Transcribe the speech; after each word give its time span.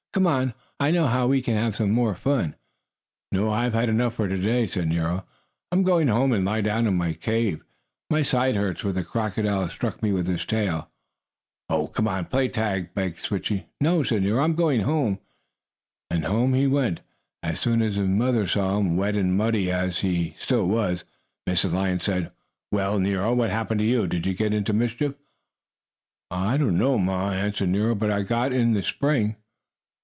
"Come 0.13 0.27
on; 0.27 0.53
I 0.77 0.91
know 0.91 1.07
how 1.07 1.27
we 1.27 1.41
can 1.41 1.55
have 1.55 1.77
some 1.77 1.91
more 1.91 2.15
fun." 2.15 2.55
"No, 3.31 3.49
I've 3.49 3.73
had 3.73 3.87
enough 3.87 4.15
for 4.15 4.27
to 4.27 4.37
day," 4.37 4.67
said 4.67 4.89
Nero. 4.89 5.25
"I'm 5.71 5.83
going 5.83 6.09
home 6.09 6.33
and 6.33 6.43
lie 6.43 6.59
down 6.59 6.85
in 6.85 6.97
the 6.97 7.13
cave. 7.13 7.63
My 8.09 8.21
side 8.21 8.57
hurts 8.57 8.83
where 8.83 8.91
the 8.91 9.05
crocodile 9.05 9.69
struck 9.69 10.03
me 10.03 10.11
with 10.11 10.27
his 10.27 10.45
tail." 10.45 10.91
"Oh, 11.69 11.87
come 11.87 12.09
on! 12.09 12.25
Play 12.25 12.49
tag!" 12.49 12.93
begged 12.93 13.19
Switchie. 13.23 13.67
"No," 13.79 14.03
said 14.03 14.23
Nero. 14.23 14.43
"I'm 14.43 14.53
going 14.53 14.81
home." 14.81 15.19
And 16.09 16.25
home 16.25 16.55
he 16.55 16.67
went. 16.67 16.99
As 17.41 17.61
soon 17.61 17.81
as 17.81 17.95
his 17.95 18.09
mother 18.09 18.45
saw 18.47 18.77
him, 18.79 18.97
wet 18.97 19.15
and 19.15 19.37
muddy 19.37 19.71
as 19.71 19.99
he 20.01 20.35
still 20.37 20.67
was, 20.67 21.05
Mrs. 21.47 21.71
Lion 21.71 22.01
said: 22.01 22.33
"Well, 22.69 22.99
Nero, 22.99 23.33
what 23.33 23.49
happened 23.49 23.79
to 23.79 23.85
you? 23.85 24.07
Did 24.07 24.25
you 24.25 24.33
get 24.33 24.53
into 24.53 24.73
mischief?" 24.73 25.15
"I 26.29 26.57
don't 26.57 26.77
know, 26.77 26.97
Ma," 26.97 27.29
answered 27.31 27.69
Nero. 27.69 27.95
"But 27.95 28.11
I 28.11 28.23
got 28.23 28.51
in 28.51 28.73
the 28.73 28.83
spring!" 28.83 29.37